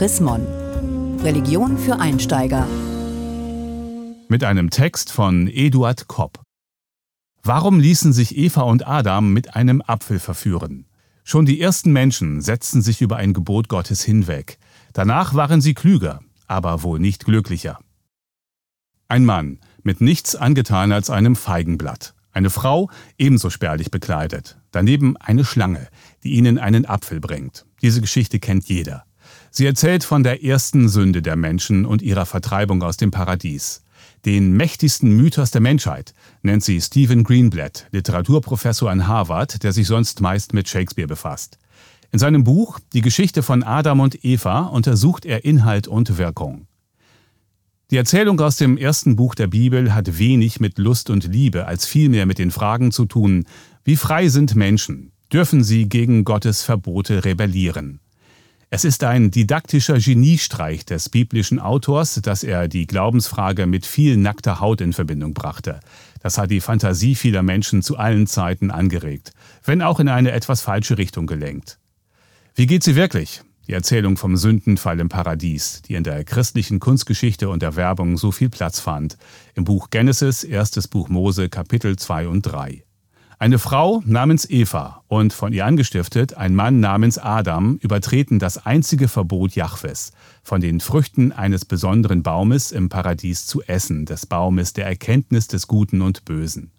Chris 0.00 0.18
Mon. 0.18 0.46
Religion 1.22 1.76
für 1.76 2.00
Einsteiger. 2.00 2.66
Mit 4.28 4.44
einem 4.44 4.70
Text 4.70 5.12
von 5.12 5.46
Eduard 5.46 6.08
Kopp. 6.08 6.40
Warum 7.42 7.78
ließen 7.78 8.14
sich 8.14 8.34
Eva 8.34 8.62
und 8.62 8.88
Adam 8.88 9.34
mit 9.34 9.56
einem 9.56 9.82
Apfel 9.86 10.18
verführen? 10.18 10.86
Schon 11.22 11.44
die 11.44 11.60
ersten 11.60 11.92
Menschen 11.92 12.40
setzten 12.40 12.80
sich 12.80 13.02
über 13.02 13.16
ein 13.16 13.34
Gebot 13.34 13.68
Gottes 13.68 14.02
hinweg. 14.02 14.56
Danach 14.94 15.34
waren 15.34 15.60
sie 15.60 15.74
klüger, 15.74 16.20
aber 16.46 16.82
wohl 16.82 16.98
nicht 16.98 17.26
glücklicher. 17.26 17.78
Ein 19.06 19.26
Mann, 19.26 19.58
mit 19.82 20.00
nichts 20.00 20.34
angetan 20.34 20.92
als 20.92 21.10
einem 21.10 21.36
Feigenblatt. 21.36 22.14
Eine 22.32 22.48
Frau, 22.48 22.88
ebenso 23.18 23.50
spärlich 23.50 23.90
bekleidet. 23.90 24.58
Daneben 24.70 25.18
eine 25.18 25.44
Schlange, 25.44 25.88
die 26.24 26.36
ihnen 26.36 26.56
einen 26.56 26.86
Apfel 26.86 27.20
bringt. 27.20 27.66
Diese 27.82 28.00
Geschichte 28.00 28.38
kennt 28.38 28.64
jeder. 28.64 29.04
Sie 29.50 29.66
erzählt 29.66 30.04
von 30.04 30.22
der 30.22 30.44
ersten 30.44 30.88
Sünde 30.88 31.22
der 31.22 31.34
Menschen 31.36 31.84
und 31.84 32.02
ihrer 32.02 32.24
Vertreibung 32.24 32.82
aus 32.82 32.96
dem 32.96 33.10
Paradies. 33.10 33.82
Den 34.24 34.52
mächtigsten 34.52 35.16
Mythos 35.16 35.50
der 35.50 35.60
Menschheit 35.60 36.14
nennt 36.42 36.62
sie 36.62 36.80
Stephen 36.80 37.24
Greenblatt, 37.24 37.86
Literaturprofessor 37.90 38.90
an 38.90 39.08
Harvard, 39.08 39.62
der 39.62 39.72
sich 39.72 39.86
sonst 39.86 40.20
meist 40.20 40.54
mit 40.54 40.68
Shakespeare 40.68 41.08
befasst. 41.08 41.58
In 42.12 42.18
seinem 42.18 42.44
Buch 42.44 42.78
Die 42.92 43.00
Geschichte 43.00 43.42
von 43.42 43.62
Adam 43.62 44.00
und 44.00 44.24
Eva 44.24 44.60
untersucht 44.60 45.24
er 45.24 45.44
Inhalt 45.44 45.88
und 45.88 46.18
Wirkung. 46.18 46.66
Die 47.90 47.96
Erzählung 47.96 48.38
aus 48.40 48.56
dem 48.56 48.76
ersten 48.76 49.16
Buch 49.16 49.34
der 49.34 49.48
Bibel 49.48 49.92
hat 49.94 50.18
wenig 50.18 50.60
mit 50.60 50.78
Lust 50.78 51.10
und 51.10 51.24
Liebe 51.24 51.66
als 51.66 51.86
vielmehr 51.86 52.24
mit 52.24 52.38
den 52.38 52.52
Fragen 52.52 52.92
zu 52.92 53.04
tun, 53.04 53.46
wie 53.82 53.96
frei 53.96 54.28
sind 54.28 54.54
Menschen? 54.54 55.10
Dürfen 55.32 55.64
sie 55.64 55.88
gegen 55.88 56.24
Gottes 56.24 56.62
Verbote 56.62 57.24
rebellieren? 57.24 58.00
Es 58.72 58.84
ist 58.84 59.02
ein 59.02 59.32
didaktischer 59.32 59.98
Geniestreich 59.98 60.86
des 60.86 61.08
biblischen 61.08 61.58
Autors, 61.58 62.20
dass 62.22 62.44
er 62.44 62.68
die 62.68 62.86
Glaubensfrage 62.86 63.66
mit 63.66 63.84
viel 63.84 64.16
nackter 64.16 64.60
Haut 64.60 64.80
in 64.80 64.92
Verbindung 64.92 65.34
brachte. 65.34 65.80
Das 66.22 66.38
hat 66.38 66.52
die 66.52 66.60
Fantasie 66.60 67.16
vieler 67.16 67.42
Menschen 67.42 67.82
zu 67.82 67.96
allen 67.96 68.28
Zeiten 68.28 68.70
angeregt, 68.70 69.32
wenn 69.64 69.82
auch 69.82 69.98
in 69.98 70.08
eine 70.08 70.30
etwas 70.30 70.60
falsche 70.60 70.98
Richtung 70.98 71.26
gelenkt. 71.26 71.80
Wie 72.54 72.66
geht 72.66 72.84
sie 72.84 72.94
wirklich? 72.94 73.42
Die 73.66 73.72
Erzählung 73.72 74.16
vom 74.16 74.36
Sündenfall 74.36 75.00
im 75.00 75.08
Paradies, 75.08 75.82
die 75.82 75.94
in 75.94 76.04
der 76.04 76.22
christlichen 76.22 76.78
Kunstgeschichte 76.78 77.48
und 77.48 77.62
der 77.62 77.74
Werbung 77.74 78.18
so 78.18 78.30
viel 78.30 78.50
Platz 78.50 78.78
fand. 78.78 79.18
Im 79.54 79.64
Buch 79.64 79.90
Genesis, 79.90 80.44
erstes 80.44 80.86
Buch 80.86 81.08
Mose, 81.08 81.48
Kapitel 81.48 81.96
2 81.96 82.28
und 82.28 82.42
3. 82.42 82.84
Eine 83.42 83.58
Frau 83.58 84.02
namens 84.04 84.50
Eva 84.50 85.02
und 85.08 85.32
von 85.32 85.54
ihr 85.54 85.64
angestiftet 85.64 86.34
ein 86.36 86.54
Mann 86.54 86.78
namens 86.78 87.16
Adam 87.16 87.76
übertreten 87.76 88.38
das 88.38 88.66
einzige 88.66 89.08
Verbot 89.08 89.54
Jahwes, 89.54 90.12
von 90.42 90.60
den 90.60 90.78
Früchten 90.78 91.32
eines 91.32 91.64
besonderen 91.64 92.22
Baumes 92.22 92.70
im 92.70 92.90
Paradies 92.90 93.46
zu 93.46 93.62
essen, 93.62 94.04
des 94.04 94.26
Baumes 94.26 94.74
der 94.74 94.84
Erkenntnis 94.84 95.48
des 95.48 95.68
Guten 95.68 96.02
und 96.02 96.26
Bösen. 96.26 96.70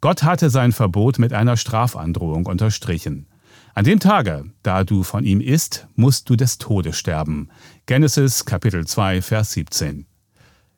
Gott 0.00 0.22
hatte 0.22 0.48
sein 0.48 0.70
Verbot 0.70 1.18
mit 1.18 1.32
einer 1.32 1.56
Strafandrohung 1.56 2.46
unterstrichen. 2.46 3.26
An 3.74 3.84
dem 3.84 3.98
Tage, 3.98 4.44
da 4.62 4.84
du 4.84 5.02
von 5.02 5.24
ihm 5.24 5.40
isst, 5.40 5.88
musst 5.96 6.30
du 6.30 6.36
des 6.36 6.58
Todes 6.58 6.96
sterben. 6.96 7.48
Genesis 7.86 8.44
Kapitel 8.44 8.86
2, 8.86 9.22
Vers 9.22 9.50
17. 9.54 10.06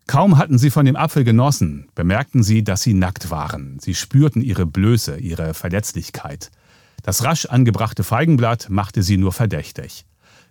Kaum 0.08 0.38
hatten 0.38 0.56
sie 0.56 0.70
von 0.70 0.86
dem 0.86 0.96
Apfel 0.96 1.22
genossen, 1.22 1.90
bemerkten 1.94 2.42
sie, 2.42 2.64
dass 2.64 2.82
sie 2.82 2.94
nackt 2.94 3.30
waren. 3.30 3.78
Sie 3.78 3.94
spürten 3.94 4.40
ihre 4.40 4.64
Blöße, 4.64 5.18
ihre 5.18 5.52
Verletzlichkeit. 5.52 6.50
Das 7.02 7.24
rasch 7.24 7.44
angebrachte 7.44 8.02
Feigenblatt 8.04 8.70
machte 8.70 9.02
sie 9.02 9.18
nur 9.18 9.32
verdächtig. 9.32 10.06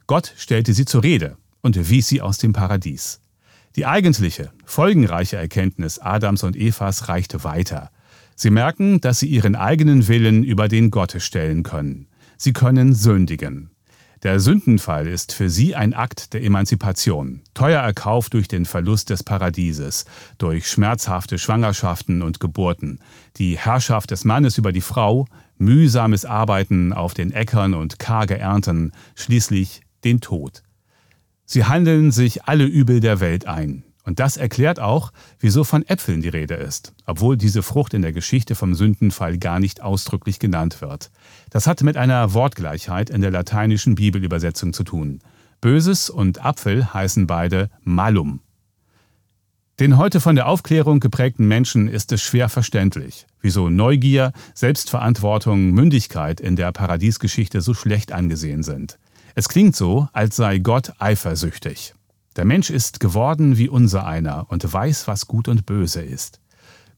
Gott 0.05 0.31
stellte 0.37 0.73
sie 0.73 0.85
zur 0.85 1.01
Rede 1.01 1.37
und 1.61 1.89
wies 1.89 2.07
sie 2.07 2.21
aus 2.21 2.37
dem 2.37 2.53
Paradies. 2.53 3.19
Die 3.75 3.87
eigentliche, 3.87 4.51
folgenreiche 4.63 5.37
Erkenntnis 5.37 5.97
Adams 5.97 6.43
und 6.43 6.55
Evas 6.55 7.09
reichte 7.09 7.43
weiter. 7.43 7.89
Sie 8.35 8.51
merken, 8.51 9.01
dass 9.01 9.19
sie 9.19 9.27
ihren 9.27 9.55
eigenen 9.55 10.07
Willen 10.07 10.43
über 10.43 10.67
den 10.67 10.91
Gottes 10.91 11.25
stellen 11.25 11.63
können. 11.63 12.07
Sie 12.37 12.53
können 12.53 12.93
sündigen. 12.93 13.71
Der 14.27 14.41
Sündenfall 14.41 15.07
ist 15.07 15.31
für 15.31 15.49
sie 15.49 15.73
ein 15.73 15.93
Akt 15.93 16.33
der 16.33 16.43
Emanzipation, 16.43 17.39
teuer 17.53 17.79
erkauft 17.79 18.33
durch 18.33 18.49
den 18.49 18.65
Verlust 18.65 19.09
des 19.09 19.23
Paradieses, 19.23 20.03
durch 20.37 20.67
schmerzhafte 20.67 21.39
Schwangerschaften 21.39 22.21
und 22.21 22.41
Geburten, 22.41 22.99
die 23.37 23.57
Herrschaft 23.57 24.11
des 24.11 24.25
Mannes 24.25 24.57
über 24.57 24.73
die 24.73 24.81
Frau, 24.81 25.27
mühsames 25.57 26.25
Arbeiten 26.25 26.91
auf 26.91 27.13
den 27.13 27.31
Äckern 27.31 27.73
und 27.73 27.99
karge 27.99 28.37
Ernten, 28.37 28.91
schließlich 29.15 29.83
den 30.03 30.19
Tod. 30.19 30.61
Sie 31.45 31.63
handeln 31.63 32.11
sich 32.11 32.43
alle 32.43 32.65
Übel 32.65 32.99
der 32.99 33.21
Welt 33.21 33.47
ein, 33.47 33.85
und 34.07 34.19
das 34.19 34.37
erklärt 34.37 34.79
auch, 34.79 35.11
wieso 35.37 35.65
von 35.65 35.85
Äpfeln 35.85 36.21
die 36.21 36.29
Rede 36.29 36.53
ist, 36.53 36.93
obwohl 37.05 37.35
diese 37.35 37.61
Frucht 37.61 37.93
in 37.93 38.01
der 38.01 38.13
Geschichte 38.13 38.55
vom 38.55 38.73
Sündenfall 38.73 39.37
gar 39.37 39.59
nicht 39.59 39.81
ausdrücklich 39.81 40.39
genannt 40.39 40.79
wird. 40.79 41.11
Das 41.49 41.67
hat 41.67 41.83
mit 41.83 41.97
einer 41.97 42.33
Wortgleichheit 42.33 43.09
in 43.09 43.19
der 43.19 43.31
lateinischen 43.31 43.95
Bibelübersetzung 43.95 44.71
zu 44.71 44.85
tun. 44.85 45.19
Böses 45.59 46.09
und 46.09 46.45
Apfel 46.45 46.93
heißen 46.93 47.27
beide 47.27 47.69
malum. 47.81 48.39
Den 49.77 49.97
heute 49.97 50.21
von 50.21 50.37
der 50.37 50.47
Aufklärung 50.47 51.01
geprägten 51.01 51.45
Menschen 51.45 51.89
ist 51.89 52.13
es 52.13 52.21
schwer 52.21 52.47
verständlich, 52.47 53.27
wieso 53.41 53.69
Neugier, 53.69 54.31
Selbstverantwortung, 54.53 55.71
Mündigkeit 55.71 56.39
in 56.39 56.55
der 56.55 56.71
Paradiesgeschichte 56.71 57.59
so 57.59 57.73
schlecht 57.73 58.13
angesehen 58.13 58.63
sind. 58.63 58.99
Es 59.35 59.49
klingt 59.49 59.75
so, 59.75 60.07
als 60.13 60.37
sei 60.37 60.59
Gott 60.59 60.93
eifersüchtig. 60.97 61.93
Der 62.37 62.45
Mensch 62.45 62.69
ist 62.69 62.99
geworden 62.99 63.57
wie 63.57 63.67
unser 63.67 64.05
einer 64.05 64.45
und 64.49 64.71
weiß, 64.71 65.07
was 65.07 65.25
gut 65.25 65.47
und 65.47 65.65
böse 65.65 66.03
ist. 66.03 66.39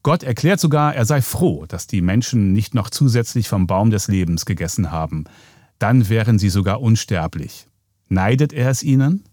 Gott 0.03 0.21
erklärt 0.23 0.59
sogar, 0.59 0.93
er 0.93 1.05
sei 1.05 1.21
froh, 1.21 1.65
dass 1.65 1.87
die 1.87 2.01
Menschen 2.01 2.51
nicht 2.51 2.75
noch 2.75 2.89
zusätzlich 2.89 3.47
vom 3.47 3.65
Baum 3.65 3.89
des 3.89 4.09
Lebens 4.09 4.45
gegessen 4.45 4.91
haben. 4.91 5.23
Dann 5.77 6.09
wären 6.09 6.39
sie 6.39 6.49
sogar 6.49 6.81
unsterblich. 6.81 7.67
Neidet 8.09 8.51
er 8.51 8.69
es 8.69 8.83
ihnen? 8.83 9.23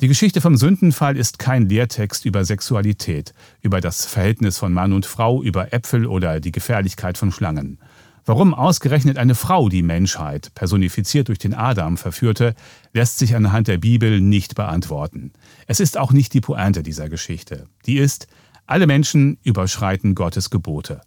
Die 0.00 0.08
Geschichte 0.08 0.40
vom 0.40 0.56
Sündenfall 0.56 1.16
ist 1.16 1.40
kein 1.40 1.68
Lehrtext 1.68 2.24
über 2.24 2.44
Sexualität, 2.44 3.34
über 3.62 3.80
das 3.80 4.06
Verhältnis 4.06 4.58
von 4.58 4.72
Mann 4.72 4.92
und 4.92 5.06
Frau, 5.06 5.42
über 5.42 5.72
Äpfel 5.72 6.06
oder 6.06 6.38
die 6.38 6.52
Gefährlichkeit 6.52 7.18
von 7.18 7.32
Schlangen. 7.32 7.80
Warum 8.24 8.54
ausgerechnet 8.54 9.18
eine 9.18 9.34
Frau 9.34 9.68
die 9.68 9.82
Menschheit, 9.82 10.54
personifiziert 10.54 11.28
durch 11.28 11.38
den 11.38 11.54
Adam, 11.54 11.96
verführte, 11.96 12.54
lässt 12.92 13.18
sich 13.18 13.34
anhand 13.34 13.68
der 13.68 13.78
Bibel 13.78 14.20
nicht 14.20 14.54
beantworten. 14.54 15.32
Es 15.66 15.80
ist 15.80 15.98
auch 15.98 16.12
nicht 16.12 16.34
die 16.34 16.40
Pointe 16.40 16.82
dieser 16.82 17.08
Geschichte. 17.08 17.66
Die 17.86 17.96
ist, 17.98 18.26
alle 18.66 18.86
Menschen 18.86 19.38
überschreiten 19.42 20.14
Gottes 20.14 20.50
Gebote. 20.50 21.00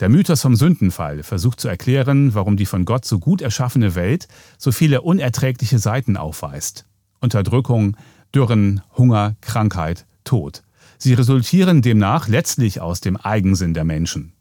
Der 0.00 0.08
Mythos 0.08 0.42
vom 0.42 0.54
Sündenfall 0.54 1.24
versucht 1.24 1.58
zu 1.58 1.66
erklären, 1.66 2.32
warum 2.32 2.56
die 2.56 2.66
von 2.66 2.84
Gott 2.84 3.04
so 3.04 3.18
gut 3.18 3.42
erschaffene 3.42 3.96
Welt 3.96 4.28
so 4.56 4.70
viele 4.70 5.02
unerträgliche 5.02 5.80
Seiten 5.80 6.16
aufweist. 6.16 6.86
Unterdrückung, 7.20 7.96
Dürren, 8.32 8.82
Hunger, 8.96 9.34
Krankheit, 9.40 10.06
Tod. 10.22 10.62
Sie 10.98 11.14
resultieren 11.14 11.82
demnach 11.82 12.28
letztlich 12.28 12.80
aus 12.80 13.00
dem 13.00 13.16
Eigensinn 13.16 13.74
der 13.74 13.84
Menschen. 13.84 14.32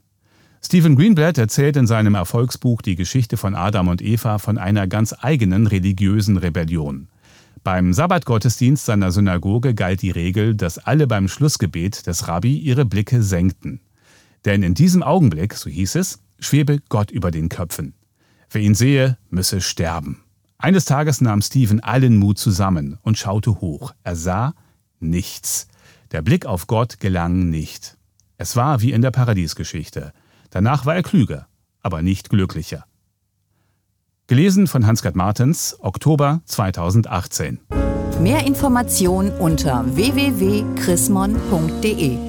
Stephen 0.61 0.95
Greenblatt 0.95 1.37
erzählt 1.37 1.77
in 1.77 1.87
seinem 1.87 2.15
Erfolgsbuch 2.15 2.81
Die 2.81 2.95
Geschichte 2.95 3.37
von 3.37 3.55
Adam 3.55 3.87
und 3.87 4.01
Eva 4.01 4.37
von 4.39 4.57
einer 4.57 4.87
ganz 4.87 5.13
eigenen 5.19 5.67
religiösen 5.67 6.37
Rebellion. 6.37 7.07
Beim 7.63 7.93
Sabbatgottesdienst 7.93 8.85
seiner 8.85 9.11
Synagoge 9.11 9.73
galt 9.73 10.01
die 10.01 10.11
Regel, 10.11 10.55
dass 10.55 10.77
alle 10.77 11.05
beim 11.05 11.27
Schlussgebet 11.27 12.07
des 12.07 12.27
Rabbi 12.27 12.57
ihre 12.57 12.85
Blicke 12.85 13.21
senkten. 13.21 13.81
Denn 14.45 14.63
in 14.63 14.73
diesem 14.73 15.03
Augenblick, 15.03 15.53
so 15.53 15.69
hieß 15.69 15.95
es, 15.95 16.19
schwebe 16.39 16.79
Gott 16.89 17.11
über 17.11 17.31
den 17.31 17.49
Köpfen. 17.49 17.93
Wer 18.49 18.61
ihn 18.61 18.75
sehe, 18.75 19.17
müsse 19.29 19.61
sterben. 19.61 20.23
Eines 20.57 20.85
Tages 20.85 21.21
nahm 21.21 21.41
Stephen 21.41 21.81
allen 21.81 22.17
Mut 22.17 22.39
zusammen 22.39 22.97
und 23.03 23.17
schaute 23.17 23.61
hoch. 23.61 23.93
Er 24.03 24.15
sah 24.15 24.53
nichts. 24.99 25.67
Der 26.11 26.21
Blick 26.21 26.45
auf 26.45 26.67
Gott 26.67 26.99
gelang 26.99 27.49
nicht. 27.49 27.97
Es 28.37 28.55
war 28.55 28.81
wie 28.81 28.91
in 28.91 29.01
der 29.01 29.11
Paradiesgeschichte. 29.11 30.13
Danach 30.49 30.85
war 30.85 30.95
er 30.95 31.03
klüger, 31.03 31.47
aber 31.81 32.01
nicht 32.01 32.29
glücklicher. 32.29 32.85
Gelesen 34.27 34.67
von 34.67 34.85
Hans-Gerd 34.85 35.15
Martens, 35.15 35.77
Oktober 35.79 36.41
2018. 36.45 37.61
Mehr 38.19 38.45
Informationen 38.45 39.31
unter 39.31 39.85
www.chrismon.de 39.95 42.26